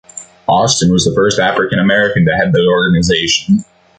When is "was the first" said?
0.91-1.37